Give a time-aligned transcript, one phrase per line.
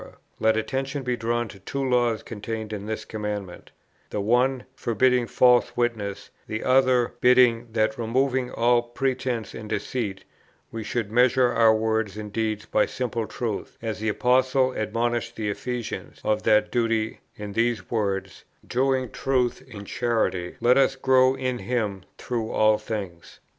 [0.39, 3.69] let attention be drawn to two laws contained in this commandment:
[4.09, 10.23] the one, forbidding false witness; the other bidding, that removing all pretence and deceits,
[10.71, 15.49] we should measure our words and deeds by simple truth, as the Apostle admonished the
[15.49, 21.59] Ephesians of that duty in these words: 'Doing truth in charity, let us grow in
[21.59, 23.39] Him through all things.'